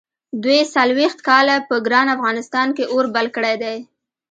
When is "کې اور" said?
2.77-3.05